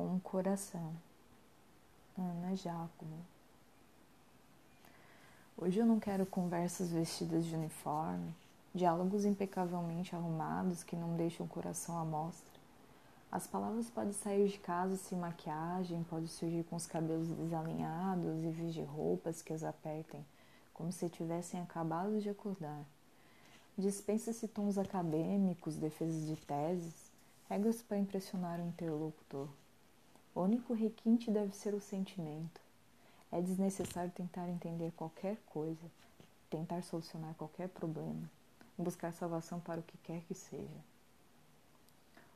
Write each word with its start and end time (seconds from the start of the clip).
com 0.00 0.16
o 0.16 0.20
coração. 0.20 0.94
Ana 2.16 2.56
Giacomo. 2.56 3.18
Hoje 5.58 5.78
eu 5.78 5.84
não 5.84 6.00
quero 6.00 6.24
conversas 6.24 6.90
vestidas 6.90 7.44
de 7.44 7.54
uniforme, 7.54 8.34
diálogos 8.74 9.26
impecavelmente 9.26 10.16
arrumados 10.16 10.82
que 10.82 10.96
não 10.96 11.18
deixam 11.18 11.44
o 11.44 11.48
coração 11.50 11.98
à 11.98 12.04
mostra. 12.04 12.58
As 13.30 13.46
palavras 13.46 13.90
podem 13.90 14.14
sair 14.14 14.48
de 14.48 14.58
casa 14.58 14.96
sem 14.96 15.18
maquiagem, 15.18 16.02
podem 16.04 16.28
surgir 16.28 16.64
com 16.64 16.76
os 16.76 16.86
cabelos 16.86 17.28
desalinhados 17.28 18.42
e 18.42 18.48
vestir 18.48 18.84
roupas 18.84 19.42
que 19.42 19.52
as 19.52 19.62
apertem, 19.62 20.24
como 20.72 20.90
se 20.90 21.10
tivessem 21.10 21.60
acabado 21.60 22.18
de 22.22 22.30
acordar. 22.30 22.86
Dispensa-se 23.76 24.48
tons 24.48 24.78
acadêmicos, 24.78 25.76
defesas 25.76 26.26
de 26.26 26.36
teses, 26.36 27.12
regras 27.50 27.82
para 27.82 27.98
impressionar 27.98 28.58
o 28.60 28.66
interlocutor. 28.66 29.59
O 30.40 30.44
único 30.44 30.72
requinte 30.72 31.30
deve 31.30 31.54
ser 31.54 31.74
o 31.74 31.80
sentimento. 31.82 32.62
É 33.30 33.42
desnecessário 33.42 34.10
tentar 34.10 34.48
entender 34.48 34.90
qualquer 34.96 35.36
coisa, 35.44 35.86
tentar 36.48 36.82
solucionar 36.82 37.34
qualquer 37.34 37.68
problema, 37.68 38.22
buscar 38.78 39.12
salvação 39.12 39.60
para 39.60 39.80
o 39.80 39.82
que 39.82 39.98
quer 39.98 40.22
que 40.22 40.34
seja. 40.34 40.80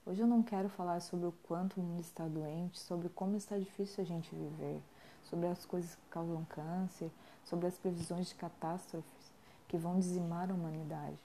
Hoje 0.05 0.21
eu 0.21 0.27
não 0.27 0.43
quero 0.43 0.69
falar 0.69 1.01
sobre 1.01 1.25
o 1.29 1.33
quanto 1.49 1.81
o 1.81 1.83
mundo 1.83 2.03
está 2.03 2.29
doente, 2.29 2.79
sobre 2.79 3.09
como 3.09 3.39
está 3.39 3.59
difícil 3.59 4.05
a 4.05 4.07
gente 4.07 4.35
viver, 4.35 4.83
sobre 5.31 5.47
as 5.47 5.65
coisas 5.65 5.95
que 5.95 6.11
causam 6.11 6.45
câncer, 6.45 7.11
sobre 7.47 7.69
as 7.69 7.79
previsões 7.79 8.29
de 8.29 8.35
catástrofes 8.35 9.33
que 9.67 9.79
vão 9.79 9.99
dizimar 9.99 10.51
a 10.51 10.55
humanidade 10.55 11.17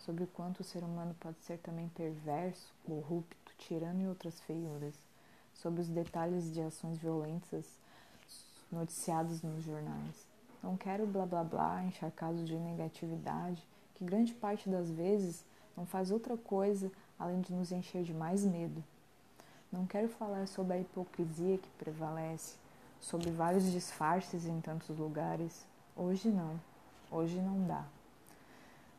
sobre 0.00 0.24
o 0.24 0.28
quanto 0.28 0.60
o 0.60 0.64
ser 0.64 0.84
humano 0.84 1.16
pode 1.18 1.38
ser 1.40 1.58
também 1.60 1.88
perverso, 1.88 2.74
corrupto, 2.84 3.54
tirano 3.58 4.02
e 4.02 4.06
outras 4.06 4.38
feiuras, 4.42 4.94
sobre 5.62 5.80
os 5.80 5.88
detalhes 5.88 6.52
de 6.52 6.60
ações 6.60 6.98
violentas 6.98 7.64
noticiadas 8.70 9.42
nos 9.42 9.62
jornais. 9.62 10.26
Não 10.62 10.76
quero 10.76 11.06
blá 11.06 11.24
blá 11.26 11.44
blá 11.44 11.84
encharcado 11.84 12.44
de 12.44 12.56
negatividade, 12.56 13.62
que 13.94 14.04
grande 14.04 14.34
parte 14.34 14.68
das 14.68 14.90
vezes 14.90 15.44
não 15.76 15.86
faz 15.86 16.10
outra 16.10 16.36
coisa 16.36 16.90
além 17.18 17.40
de 17.40 17.52
nos 17.52 17.72
encher 17.72 18.02
de 18.02 18.12
mais 18.12 18.44
medo. 18.44 18.82
Não 19.72 19.86
quero 19.86 20.08
falar 20.08 20.46
sobre 20.46 20.74
a 20.74 20.80
hipocrisia 20.80 21.58
que 21.58 21.68
prevalece, 21.78 22.56
sobre 23.00 23.30
vários 23.30 23.70
disfarces 23.70 24.46
em 24.46 24.60
tantos 24.60 24.96
lugares. 24.98 25.66
Hoje 25.96 26.28
não, 26.28 26.60
hoje 27.10 27.40
não 27.40 27.66
dá. 27.66 27.84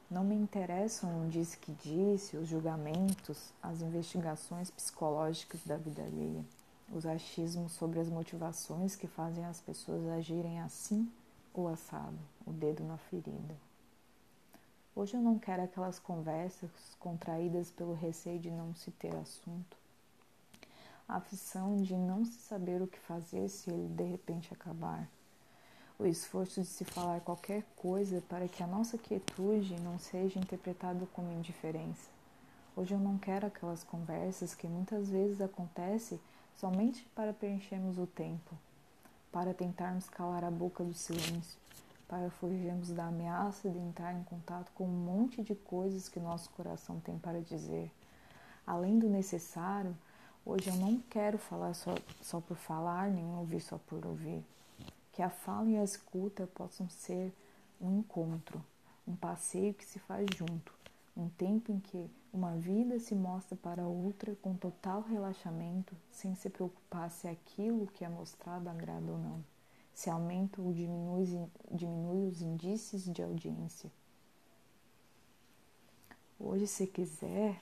Não 0.09 0.23
me 0.23 0.35
interessam 0.35 1.25
o 1.25 1.29
diz 1.29 1.53
que 1.53 1.73
disse, 1.73 2.37
os 2.37 2.47
julgamentos, 2.47 3.51
as 3.61 3.81
investigações 3.81 4.71
psicológicas 4.71 5.59
da 5.65 5.75
vida 5.75 6.01
alheia, 6.01 6.45
os 6.93 7.05
achismos 7.05 7.73
sobre 7.73 7.99
as 7.99 8.07
motivações 8.07 8.95
que 8.95 9.05
fazem 9.05 9.43
as 9.43 9.59
pessoas 9.59 10.07
agirem 10.07 10.61
assim 10.61 11.11
ou 11.53 11.67
assado, 11.67 12.17
o 12.45 12.53
dedo 12.53 12.85
na 12.85 12.97
ferida. 12.97 13.53
Hoje 14.95 15.17
eu 15.17 15.21
não 15.21 15.37
quero 15.37 15.63
aquelas 15.63 15.99
conversas 15.99 16.71
contraídas 16.97 17.69
pelo 17.69 17.93
receio 17.93 18.39
de 18.39 18.49
não 18.49 18.73
se 18.75 18.91
ter 18.91 19.13
assunto, 19.13 19.75
a 21.05 21.17
aflição 21.17 21.81
de 21.81 21.97
não 21.97 22.23
se 22.23 22.39
saber 22.39 22.81
o 22.81 22.87
que 22.87 22.99
fazer 22.99 23.49
se 23.49 23.69
ele 23.69 23.89
de 23.89 24.03
repente 24.05 24.53
acabar 24.53 25.05
o 25.99 26.05
esforço 26.05 26.61
de 26.61 26.67
se 26.67 26.85
falar 26.85 27.21
qualquer 27.21 27.63
coisa 27.75 28.21
para 28.29 28.47
que 28.47 28.61
a 28.61 28.67
nossa 28.67 28.99
quietude 28.99 29.79
não 29.81 29.97
seja 29.97 30.39
interpretada 30.39 31.07
como 31.11 31.31
indiferença. 31.31 32.07
Hoje 32.75 32.93
eu 32.93 32.99
não 32.99 33.17
quero 33.17 33.47
aquelas 33.47 33.83
conversas 33.83 34.53
que 34.53 34.67
muitas 34.67 35.09
vezes 35.09 35.41
acontecem 35.41 36.19
somente 36.55 37.03
para 37.15 37.33
preenchermos 37.33 37.97
o 37.97 38.05
tempo, 38.05 38.55
para 39.31 39.55
tentarmos 39.55 40.07
calar 40.07 40.43
a 40.43 40.51
boca 40.51 40.83
do 40.83 40.93
silêncio, 40.93 41.59
para 42.07 42.29
fugirmos 42.29 42.89
da 42.91 43.07
ameaça 43.07 43.67
de 43.67 43.79
entrar 43.79 44.13
em 44.13 44.23
contato 44.23 44.71
com 44.75 44.85
um 44.85 45.03
monte 45.03 45.41
de 45.41 45.55
coisas 45.55 46.07
que 46.07 46.19
nosso 46.19 46.51
coração 46.51 46.99
tem 46.99 47.17
para 47.17 47.41
dizer. 47.41 47.91
Além 48.67 48.99
do 48.99 49.09
necessário, 49.09 49.97
hoje 50.45 50.69
eu 50.69 50.75
não 50.75 50.99
quero 51.09 51.39
falar 51.39 51.73
só, 51.73 51.95
só 52.21 52.39
por 52.39 52.55
falar, 52.55 53.09
nem 53.09 53.25
ouvir 53.35 53.61
só 53.61 53.79
por 53.79 54.05
ouvir 54.05 54.45
que 55.17 55.23
a 55.23 55.31
fala 55.31 55.67
e 55.67 55.75
a 55.75 55.83
escuta 55.83 56.45
possam 56.45 56.87
ser 56.87 57.33
um 57.81 57.97
encontro, 57.97 58.63
um 59.07 59.15
passeio 59.15 59.73
que 59.73 59.83
se 59.83 59.97
faz 59.97 60.27
junto, 60.37 60.71
um 61.17 61.27
tempo 61.27 61.71
em 61.71 61.79
que 61.79 62.07
uma 62.31 62.55
vida 62.55 62.99
se 62.99 63.15
mostra 63.15 63.57
para 63.57 63.81
outra 63.81 64.35
com 64.43 64.53
total 64.53 65.01
relaxamento, 65.01 65.95
sem 66.11 66.35
se 66.35 66.51
preocupar 66.51 67.09
se 67.09 67.27
aquilo 67.27 67.87
que 67.87 68.05
é 68.05 68.09
mostrado 68.09 68.69
agrada 68.69 69.11
ou 69.11 69.17
não, 69.17 69.43
se 69.91 70.07
aumenta 70.07 70.61
ou 70.61 70.71
diminui, 70.71 71.49
diminui 71.71 72.27
os 72.27 72.43
indícios 72.43 73.11
de 73.11 73.23
audiência. 73.23 73.89
Hoje, 76.39 76.67
se 76.67 76.85
quiser, 76.85 77.59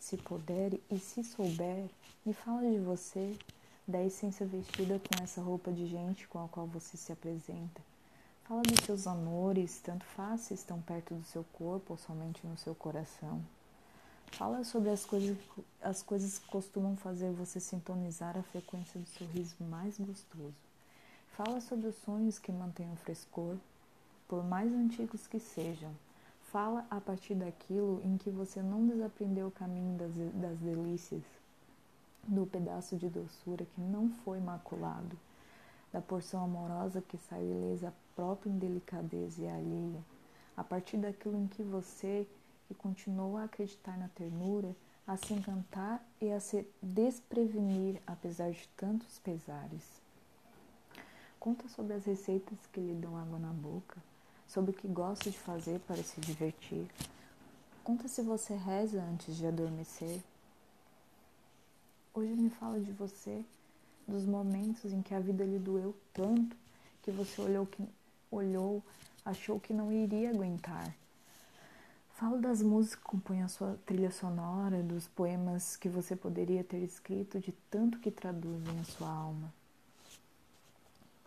se 0.00 0.16
puder 0.16 0.80
e 0.90 0.98
se 0.98 1.22
souber, 1.22 1.88
me 2.26 2.32
fala 2.32 2.68
de 2.68 2.80
você, 2.80 3.38
da 3.88 4.04
essência 4.04 4.44
vestida 4.44 5.00
com 5.00 5.24
essa 5.24 5.40
roupa 5.40 5.72
de 5.72 5.86
gente 5.86 6.28
com 6.28 6.44
a 6.44 6.48
qual 6.48 6.66
você 6.66 6.94
se 6.94 7.10
apresenta. 7.10 7.80
Fala 8.44 8.60
dos 8.60 8.84
seus 8.84 9.06
amores, 9.06 9.80
tanto 9.80 10.04
faz 10.04 10.42
se 10.42 10.54
estão 10.54 10.78
perto 10.82 11.14
do 11.14 11.24
seu 11.24 11.42
corpo 11.54 11.94
ou 11.94 11.96
somente 11.96 12.46
no 12.46 12.58
seu 12.58 12.74
coração. 12.74 13.42
Fala 14.32 14.62
sobre 14.62 14.90
as 14.90 15.06
coisas, 15.06 15.38
as 15.80 16.02
coisas 16.02 16.38
que 16.38 16.46
costumam 16.48 16.96
fazer 16.96 17.32
você 17.32 17.58
sintonizar 17.58 18.36
a 18.36 18.42
frequência 18.42 19.00
do 19.00 19.06
sorriso 19.06 19.56
mais 19.60 19.98
gostoso. 19.98 20.54
Fala 21.32 21.60
sobre 21.62 21.86
os 21.86 21.96
sonhos 21.96 22.38
que 22.38 22.52
mantêm 22.52 22.92
o 22.92 22.96
frescor, 22.96 23.56
por 24.28 24.44
mais 24.44 24.70
antigos 24.70 25.26
que 25.26 25.40
sejam. 25.40 25.90
Fala 26.52 26.86
a 26.90 27.00
partir 27.00 27.34
daquilo 27.34 28.02
em 28.04 28.18
que 28.18 28.28
você 28.28 28.60
não 28.60 28.86
desaprendeu 28.86 29.48
o 29.48 29.52
caminho 29.52 29.96
das, 29.96 30.12
das 30.34 30.58
delícias, 30.58 31.22
do 32.28 32.46
pedaço 32.46 32.96
de 32.96 33.08
doçura 33.08 33.64
que 33.64 33.80
não 33.80 34.10
foi 34.24 34.38
maculado, 34.38 35.18
da 35.92 36.00
porção 36.00 36.44
amorosa 36.44 37.00
que 37.00 37.16
saiu 37.16 37.50
ilesa 37.50 37.88
a 37.88 37.92
própria 38.14 38.50
indelicadeza 38.50 39.42
e 39.42 39.48
alheia, 39.48 40.04
a 40.56 40.62
partir 40.62 40.98
daquilo 40.98 41.38
em 41.38 41.46
que 41.46 41.62
você, 41.62 42.28
que 42.66 42.74
continuou 42.74 43.38
a 43.38 43.44
acreditar 43.44 43.96
na 43.96 44.08
ternura, 44.08 44.76
a 45.06 45.16
se 45.16 45.32
encantar 45.32 46.06
e 46.20 46.30
a 46.30 46.38
se 46.38 46.66
desprevenir 46.82 48.02
apesar 48.06 48.50
de 48.50 48.68
tantos 48.76 49.18
pesares. 49.20 50.02
Conta 51.40 51.66
sobre 51.68 51.94
as 51.94 52.04
receitas 52.04 52.58
que 52.70 52.80
lhe 52.80 52.94
dão 52.94 53.16
água 53.16 53.38
na 53.38 53.52
boca, 53.52 53.96
sobre 54.46 54.72
o 54.72 54.74
que 54.74 54.86
gosta 54.86 55.30
de 55.30 55.38
fazer 55.38 55.80
para 55.80 56.02
se 56.02 56.20
divertir. 56.20 56.86
Conta 57.82 58.06
se 58.06 58.20
você 58.20 58.54
reza 58.54 59.00
antes 59.00 59.34
de 59.36 59.46
adormecer, 59.46 60.20
Hoje 62.18 62.34
me 62.34 62.50
fala 62.50 62.80
de 62.80 62.90
você, 62.90 63.44
dos 64.04 64.26
momentos 64.26 64.92
em 64.92 65.00
que 65.00 65.14
a 65.14 65.20
vida 65.20 65.44
lhe 65.44 65.56
doeu 65.56 65.94
tanto 66.12 66.56
que 67.00 67.12
você 67.12 67.40
olhou, 67.40 67.64
que, 67.64 67.88
olhou 68.28 68.82
achou 69.24 69.60
que 69.60 69.72
não 69.72 69.92
iria 69.92 70.30
aguentar. 70.30 70.92
Fala 72.14 72.36
das 72.38 72.60
músicas 72.60 72.96
que 72.96 73.04
compõem 73.04 73.44
a 73.44 73.48
sua 73.48 73.78
trilha 73.86 74.10
sonora, 74.10 74.82
dos 74.82 75.06
poemas 75.06 75.76
que 75.76 75.88
você 75.88 76.16
poderia 76.16 76.64
ter 76.64 76.82
escrito 76.82 77.38
de 77.38 77.52
tanto 77.70 78.00
que 78.00 78.10
traduzem 78.10 78.80
a 78.80 78.84
sua 78.84 79.08
alma. 79.08 79.54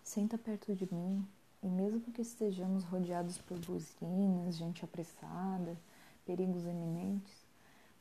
Senta 0.04 0.38
perto 0.38 0.76
de 0.76 0.94
mim 0.94 1.26
e 1.64 1.68
mesmo 1.68 2.02
que 2.02 2.22
estejamos 2.22 2.84
rodeados 2.84 3.38
por 3.38 3.58
buzinas, 3.60 4.58
gente 4.58 4.84
apressada, 4.84 5.78
perigos 6.26 6.66
eminentes, 6.66 7.41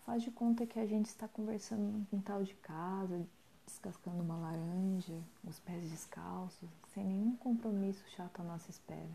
Faz 0.07 0.23
de 0.23 0.31
conta 0.31 0.67
que 0.67 0.81
a 0.81 0.87
gente 0.87 1.07
está 1.07 1.29
conversando 1.29 1.83
no 1.83 2.07
quintal 2.07 2.43
de 2.43 2.55
casa, 2.55 3.25
descascando 3.67 4.23
uma 4.23 4.37
laranja, 4.37 5.15
os 5.45 5.61
pés 5.61 5.89
descalços, 5.91 6.69
sem 6.93 7.05
nenhum 7.05 7.37
compromisso 7.37 8.03
chato 8.17 8.41
à 8.41 8.43
nossa 8.43 8.71
espera. 8.71 9.11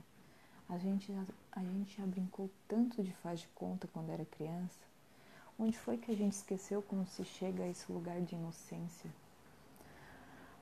A 0.70 0.78
gente, 0.78 1.12
a, 1.12 1.26
a 1.60 1.64
gente 1.64 1.98
já 1.98 2.06
brincou 2.06 2.50
tanto 2.68 3.04
de 3.04 3.12
faz 3.14 3.42
de 3.42 3.48
conta 3.50 3.88
quando 3.92 4.12
era 4.12 4.24
criança. 4.26 4.80
Onde 5.58 5.78
foi 5.78 5.98
que 5.98 6.12
a 6.12 6.16
gente 6.16 6.34
esqueceu 6.34 6.82
como 6.82 7.06
se 7.08 7.26
chega 7.26 7.64
a 7.64 7.70
esse 7.70 7.92
lugar 7.92 8.22
de 8.22 8.36
inocência? 8.36 9.10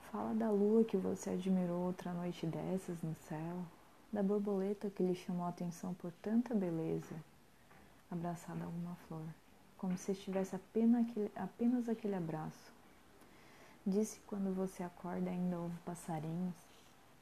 Fala 0.10 0.34
da 0.34 0.50
lua 0.50 0.86
que 0.86 0.98
você 0.98 1.32
admirou 1.32 1.86
outra 1.86 2.14
noite 2.14 2.46
dessas 2.46 3.02
no 3.02 3.16
céu, 3.28 3.64
da 4.12 4.24
borboleta 4.24 4.90
que 4.90 5.04
lhe 5.04 5.16
chamou 5.16 5.46
a 5.46 5.50
atenção 5.50 5.94
por 5.96 6.12
tanta 6.22 6.56
beleza, 6.56 7.16
abraçada 8.10 8.64
a 8.64 8.68
uma 8.68 8.96
flor 9.08 9.26
como 9.84 9.98
se 9.98 10.14
estivesse 10.14 10.56
apenas 10.56 11.06
aquele, 11.06 11.32
apenas 11.36 11.90
aquele 11.90 12.16
abraço. 12.16 12.72
Disse 13.86 14.18
quando 14.26 14.56
você 14.56 14.82
acorda 14.82 15.30
ainda 15.30 15.60
ouve 15.60 15.76
passarinhos, 15.84 16.56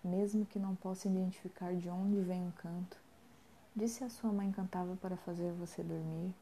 mesmo 0.03 0.45
que 0.45 0.59
não 0.59 0.75
possa 0.75 1.07
identificar 1.07 1.73
de 1.73 1.89
onde 1.89 2.21
vem 2.21 2.47
o 2.47 2.51
canto. 2.51 2.95
Disse 3.75 4.03
a 4.03 4.11
sua 4.11 4.31
mãe 4.31 4.51
cantava 4.51 4.95
para 4.97 5.17
fazer 5.17 5.51
você 5.53 5.81
dormir. 5.81 6.35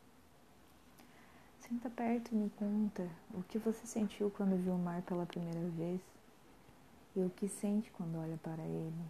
Senta 1.61 1.89
perto 1.89 2.33
e 2.33 2.35
me 2.35 2.49
conta 2.49 3.07
o 3.33 3.41
que 3.43 3.57
você 3.57 3.87
sentiu 3.87 4.29
quando 4.29 4.61
viu 4.61 4.73
o 4.73 4.77
mar 4.77 5.01
pela 5.03 5.25
primeira 5.25 5.69
vez 5.69 6.01
e 7.15 7.21
o 7.21 7.29
que 7.29 7.47
sente 7.47 7.89
quando 7.91 8.19
olha 8.19 8.37
para 8.43 8.61
ele 8.61 9.05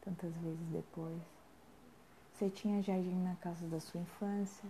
tantas 0.00 0.34
vezes 0.38 0.66
depois. 0.72 1.20
Você 2.32 2.48
tinha 2.48 2.82
jardim 2.82 3.22
na 3.22 3.34
casa 3.36 3.66
da 3.66 3.80
sua 3.80 4.00
infância, 4.00 4.66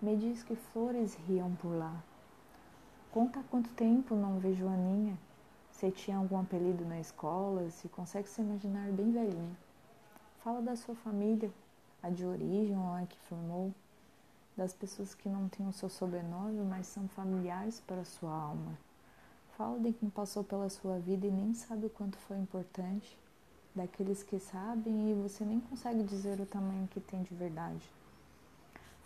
me 0.00 0.14
diz 0.14 0.42
que 0.42 0.54
flores 0.54 1.14
riam 1.26 1.54
por 1.56 1.74
lá. 1.74 2.02
Conta 3.10 3.42
quanto 3.50 3.70
tempo 3.70 4.14
não 4.14 4.38
vejo 4.38 4.66
Joaninha. 4.66 5.18
Se 5.70 5.90
tinha 5.90 6.18
algum 6.18 6.38
apelido 6.38 6.84
na 6.84 7.00
escola, 7.00 7.70
se 7.70 7.88
consegue 7.88 8.28
se 8.28 8.42
imaginar 8.42 8.90
bem 8.92 9.10
velhinha. 9.10 9.56
Fala 10.44 10.60
da 10.60 10.76
sua 10.76 10.94
família, 10.94 11.50
a 12.02 12.10
de 12.10 12.26
origem 12.26 12.76
ou 12.76 12.92
a 12.92 13.06
que 13.06 13.18
formou 13.20 13.72
das 14.56 14.74
pessoas 14.74 15.14
que 15.14 15.28
não 15.28 15.48
têm 15.48 15.66
o 15.66 15.72
seu 15.72 15.88
sobrenome, 15.88 16.62
mas 16.62 16.86
são 16.86 17.08
familiares 17.08 17.80
para 17.80 18.02
a 18.02 18.04
sua 18.04 18.34
alma. 18.34 18.78
Fala 19.56 19.78
de 19.80 19.92
quem 19.92 20.10
passou 20.10 20.44
pela 20.44 20.68
sua 20.68 20.98
vida 20.98 21.26
e 21.26 21.30
nem 21.30 21.54
sabe 21.54 21.86
o 21.86 21.90
quanto 21.90 22.18
foi 22.18 22.36
importante, 22.38 23.18
daqueles 23.74 24.22
que 24.22 24.38
sabem 24.38 25.10
e 25.10 25.14
você 25.14 25.44
nem 25.44 25.60
consegue 25.60 26.02
dizer 26.02 26.38
o 26.40 26.46
tamanho 26.46 26.86
que 26.88 27.00
tem 27.00 27.22
de 27.22 27.34
verdade. 27.34 27.90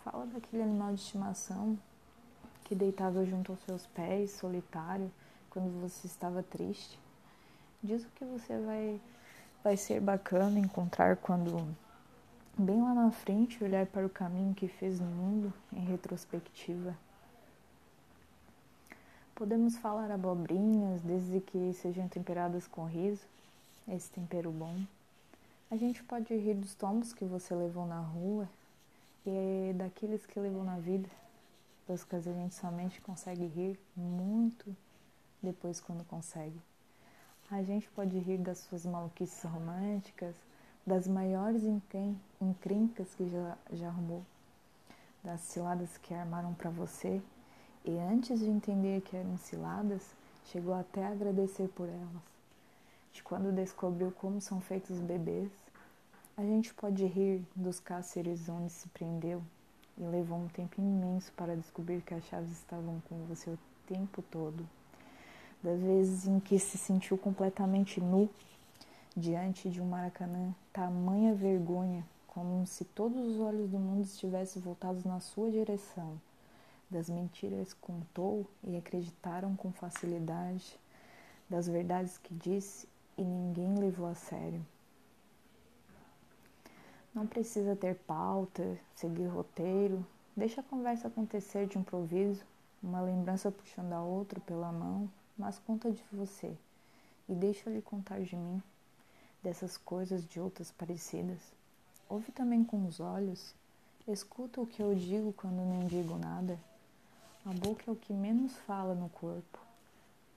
Fala 0.03 0.25
daquele 0.25 0.63
animal 0.63 0.95
de 0.95 1.01
estimação 1.01 1.77
que 2.63 2.73
deitava 2.73 3.23
junto 3.23 3.51
aos 3.51 3.61
seus 3.61 3.85
pés, 3.87 4.31
solitário, 4.31 5.11
quando 5.51 5.79
você 5.79 6.07
estava 6.07 6.41
triste. 6.41 6.97
Diz 7.83 8.03
o 8.03 8.09
que 8.15 8.25
você 8.25 8.57
vai, 8.59 8.99
vai 9.63 9.77
ser 9.77 9.99
bacana 9.99 10.57
encontrar 10.57 11.17
quando 11.17 11.67
bem 12.57 12.81
lá 12.81 12.95
na 12.95 13.11
frente, 13.11 13.63
olhar 13.63 13.85
para 13.85 14.05
o 14.05 14.09
caminho 14.09 14.55
que 14.55 14.67
fez 14.67 14.99
no 14.99 15.05
mundo 15.05 15.53
em 15.71 15.81
retrospectiva. 15.85 16.95
Podemos 19.35 19.77
falar 19.77 20.09
abobrinhas, 20.09 21.01
desde 21.01 21.41
que 21.41 21.73
sejam 21.73 22.07
temperadas 22.07 22.65
com 22.67 22.85
riso, 22.85 23.25
esse 23.87 24.09
tempero 24.09 24.51
bom. 24.51 24.81
A 25.69 25.75
gente 25.75 26.03
pode 26.03 26.35
rir 26.35 26.55
dos 26.55 26.73
tombos 26.73 27.13
que 27.13 27.25
você 27.25 27.53
levou 27.53 27.85
na 27.85 27.99
rua 27.99 28.47
e 29.25 29.73
daqueles 29.75 30.25
que 30.25 30.39
levou 30.39 30.63
na 30.63 30.77
vida, 30.77 31.09
pois 31.85 32.03
que 32.03 32.15
a 32.15 32.19
gente 32.19 32.55
somente 32.55 33.01
consegue 33.01 33.45
rir 33.45 33.79
muito 33.95 34.75
depois 35.41 35.79
quando 35.79 36.03
consegue. 36.05 36.59
A 37.49 37.61
gente 37.63 37.89
pode 37.89 38.17
rir 38.17 38.37
das 38.37 38.59
suas 38.59 38.85
maluquices 38.85 39.43
românticas, 39.43 40.35
das 40.87 41.07
maiores 41.07 41.63
encrencas 42.39 43.13
que 43.15 43.29
já, 43.29 43.57
já 43.73 43.87
arrumou, 43.87 44.23
das 45.23 45.41
ciladas 45.41 45.97
que 45.97 46.13
armaram 46.13 46.53
para 46.53 46.69
você 46.69 47.21
e 47.83 47.97
antes 47.97 48.39
de 48.39 48.49
entender 48.49 49.01
que 49.01 49.17
eram 49.17 49.37
ciladas, 49.37 50.01
chegou 50.45 50.73
até 50.73 51.03
a 51.03 51.11
agradecer 51.11 51.67
por 51.69 51.89
elas. 51.89 52.31
De 53.11 53.21
quando 53.21 53.53
descobriu 53.53 54.11
como 54.11 54.39
são 54.39 54.61
feitos 54.61 54.91
os 54.91 55.01
bebês, 55.01 55.49
a 56.41 56.43
gente 56.43 56.73
pode 56.73 57.05
rir 57.05 57.45
dos 57.55 57.79
cárceres 57.79 58.49
onde 58.49 58.71
se 58.71 58.87
prendeu 58.89 59.43
e 59.95 60.01
levou 60.01 60.39
um 60.39 60.47
tempo 60.47 60.81
imenso 60.81 61.31
para 61.33 61.55
descobrir 61.55 62.01
que 62.01 62.15
as 62.15 62.23
chaves 62.23 62.51
estavam 62.51 62.99
com 63.07 63.15
você 63.27 63.51
o 63.51 63.59
tempo 63.85 64.23
todo. 64.23 64.67
Das 65.61 65.79
vezes 65.79 66.25
em 66.25 66.39
que 66.39 66.57
se 66.57 66.79
sentiu 66.79 67.15
completamente 67.15 68.01
nu 68.01 68.27
diante 69.15 69.69
de 69.69 69.79
um 69.79 69.85
Maracanã, 69.85 70.51
tamanha 70.73 71.35
vergonha, 71.35 72.03
como 72.25 72.65
se 72.65 72.85
todos 72.85 73.19
os 73.19 73.39
olhos 73.39 73.69
do 73.69 73.77
mundo 73.77 74.01
estivessem 74.01 74.59
voltados 74.63 75.03
na 75.03 75.19
sua 75.19 75.51
direção. 75.51 76.19
Das 76.89 77.07
mentiras 77.07 77.71
contou 77.71 78.47
e 78.63 78.75
acreditaram 78.75 79.55
com 79.55 79.71
facilidade, 79.71 80.75
das 81.47 81.67
verdades 81.67 82.17
que 82.17 82.33
disse 82.33 82.87
e 83.15 83.21
ninguém 83.23 83.77
levou 83.77 84.07
a 84.07 84.15
sério. 84.15 84.65
Não 87.13 87.27
precisa 87.27 87.75
ter 87.75 87.95
pauta, 87.95 88.79
seguir 88.95 89.27
roteiro, 89.27 90.05
deixa 90.35 90.61
a 90.61 90.63
conversa 90.63 91.07
acontecer 91.07 91.67
de 91.67 91.77
improviso, 91.77 92.43
uma 92.81 93.01
lembrança 93.01 93.51
puxando 93.51 93.93
a 93.93 94.01
outra 94.01 94.39
pela 94.39 94.71
mão, 94.71 95.09
mas 95.37 95.59
conta 95.59 95.91
de 95.91 96.03
você 96.11 96.55
e 97.27 97.35
deixa 97.35 97.69
lhe 97.69 97.81
contar 97.81 98.21
de 98.21 98.35
mim 98.35 98.61
dessas 99.43 99.77
coisas 99.77 100.25
de 100.25 100.39
outras 100.39 100.71
parecidas. 100.71 101.39
Ouve 102.07 102.31
também 102.31 102.63
com 102.63 102.85
os 102.85 102.99
olhos, 102.99 103.53
escuta 104.07 104.61
o 104.61 104.67
que 104.67 104.81
eu 104.81 104.93
digo 104.93 105.33
quando 105.33 105.65
não 105.65 105.87
digo 105.87 106.17
nada. 106.17 106.59
A 107.45 107.51
boca 107.53 107.83
é 107.87 107.91
o 107.91 107.95
que 107.95 108.13
menos 108.13 108.55
fala 108.67 108.93
no 108.93 109.09
corpo. 109.09 109.59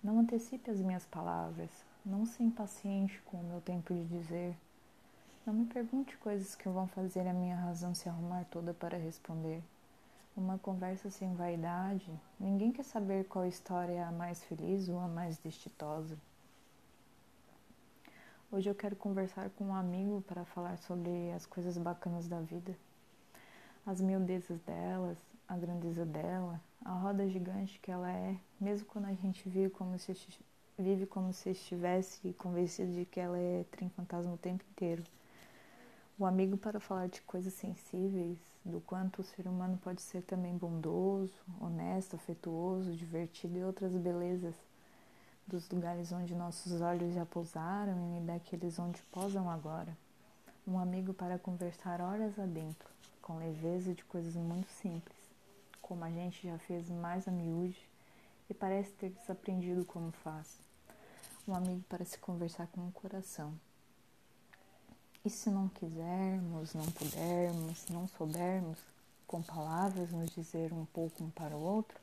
Não 0.03 0.21
antecipe 0.21 0.71
as 0.71 0.79
minhas 0.79 1.05
palavras, 1.05 1.71
não 2.05 2.25
se 2.25 2.43
impaciente 2.43 3.21
com 3.23 3.37
o 3.39 3.45
meu 3.45 3.61
tempo 3.61 3.93
de 3.93 4.05
dizer. 4.05 4.57
Não 5.47 5.53
me 5.53 5.67
pergunte 5.67 6.17
coisas 6.17 6.55
que 6.55 6.67
vão 6.71 6.89
fazer 6.89 7.29
a 7.29 7.35
minha 7.35 7.55
razão 7.55 7.95
se 7.95 8.09
arrumar 8.09 8.47
toda 8.47 8.73
para 8.73 8.97
responder. 8.97 9.63
Uma 10.35 10.57
conversa 10.57 11.11
sem 11.11 11.35
vaidade, 11.35 12.11
ninguém 12.41 12.73
quer 12.73 12.83
saber 12.83 13.25
qual 13.27 13.45
história 13.45 13.93
é 13.93 14.03
a 14.03 14.11
mais 14.11 14.43
feliz 14.45 14.89
ou 14.89 14.99
a 14.99 15.07
mais 15.07 15.37
destitosa. 15.37 16.17
Hoje 18.51 18.71
eu 18.71 18.75
quero 18.75 18.97
conversar 18.97 19.51
com 19.51 19.65
um 19.65 19.75
amigo 19.75 20.23
para 20.23 20.47
falar 20.47 20.79
sobre 20.79 21.31
as 21.33 21.45
coisas 21.45 21.77
bacanas 21.77 22.27
da 22.27 22.41
vida, 22.41 22.75
as 23.85 24.01
miudezas 24.01 24.59
delas, 24.61 25.19
a 25.47 25.59
grandeza 25.59 26.07
dela, 26.07 26.59
a 26.83 26.93
roda 26.93 27.29
gigante 27.29 27.79
que 27.81 27.91
ela 27.91 28.11
é, 28.11 28.35
mesmo 28.59 28.87
quando 28.87 29.05
a 29.05 29.15
gente 29.15 29.47
vive 29.47 29.69
como 29.69 29.99
se, 29.99 30.17
vive 30.79 31.05
como 31.05 31.35
se 31.35 31.51
estivesse 31.51 32.33
convencido 32.33 32.95
de 32.95 33.05
que 33.05 33.21
ela 33.21 33.39
é 33.39 33.67
trem 33.71 33.91
fantasma 33.91 34.33
o 34.33 34.39
tempo 34.39 34.65
inteiro. 34.71 35.05
O 36.17 36.25
amigo 36.25 36.57
para 36.57 36.79
falar 36.79 37.09
de 37.09 37.21
coisas 37.23 37.53
sensíveis, 37.55 38.39
do 38.65 38.81
quanto 38.81 39.21
o 39.21 39.25
ser 39.25 39.49
humano 39.49 39.77
pode 39.83 40.01
ser 40.01 40.23
também 40.23 40.57
bondoso, 40.57 41.35
honesto, 41.61 42.15
afetuoso, 42.15 42.95
divertido 42.95 43.59
e 43.59 43.65
outras 43.65 43.91
belezas 43.97 44.55
dos 45.45 45.69
lugares 45.69 46.13
onde 46.13 46.33
nossos 46.33 46.81
olhos 46.81 47.13
já 47.15 47.27
pousaram 47.27 48.17
e 48.17 48.21
daqueles 48.21 48.79
onde 48.79 49.03
posam 49.11 49.51
agora. 49.51 49.97
Um 50.65 50.79
amigo 50.79 51.13
para 51.13 51.37
conversar 51.37 52.01
horas 52.01 52.39
adentro, 52.39 52.89
com 53.21 53.37
leveza 53.37 53.93
de 53.93 54.05
coisas 54.05 54.37
muito 54.37 54.71
simples, 54.71 55.19
como 55.83 56.05
a 56.05 56.11
gente 56.11 56.47
já 56.47 56.57
fez 56.59 56.89
mais 56.91 57.27
a 57.27 57.33
miúde 57.33 57.91
e 58.49 58.55
parece 58.55 58.93
ter 58.93 59.11
desaprendido 59.11 59.85
como 59.85 60.13
faz. 60.13 60.61
Um 61.49 61.57
amigo 61.57 61.83
para 61.89 62.05
se 62.05 62.19
conversar 62.19 62.69
com 62.69 62.87
o 62.87 62.93
coração. 62.93 63.53
E 65.25 65.31
se 65.31 65.51
não 65.51 65.69
quisermos, 65.69 66.75
não 66.75 66.85
pudermos, 66.87 67.87
não 67.89 68.07
soubermos, 68.07 68.79
com 69.27 69.43
palavras 69.43 70.13
nos 70.13 70.31
dizer 70.31 70.73
um 70.73 70.85
pouco 70.85 71.25
um 71.25 71.31
para 71.31 71.57
o 71.57 71.63
outro, 71.63 71.99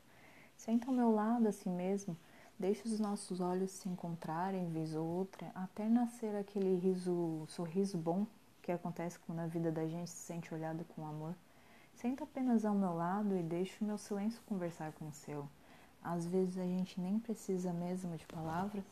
senta 0.56 0.88
ao 0.88 0.94
meu 0.94 1.14
lado 1.14 1.46
assim 1.46 1.70
mesmo 1.70 2.16
Deixa 2.62 2.86
os 2.86 3.00
nossos 3.00 3.40
olhos 3.40 3.72
se 3.72 3.88
encontrarem 3.88 4.70
vez 4.70 4.94
ou 4.94 5.04
outra, 5.04 5.50
até 5.52 5.88
nascer 5.88 6.32
aquele 6.36 6.76
riso, 6.76 7.44
sorriso 7.48 7.98
bom 7.98 8.24
que 8.62 8.70
acontece 8.70 9.18
quando 9.18 9.40
a 9.40 9.48
vida 9.48 9.72
da 9.72 9.84
gente 9.84 10.08
se 10.08 10.18
sente 10.18 10.54
olhada 10.54 10.84
com 10.94 11.04
amor. 11.04 11.34
Senta 11.92 12.22
apenas 12.22 12.64
ao 12.64 12.72
meu 12.72 12.94
lado 12.94 13.36
e 13.36 13.42
deixa 13.42 13.74
o 13.80 13.84
meu 13.84 13.98
silêncio 13.98 14.40
conversar 14.46 14.92
com 14.92 15.08
o 15.08 15.12
seu. 15.12 15.48
Às 16.00 16.24
vezes 16.24 16.56
a 16.56 16.64
gente 16.64 17.00
nem 17.00 17.18
precisa 17.18 17.72
mesmo 17.72 18.16
de 18.16 18.26
palavras. 18.26 18.84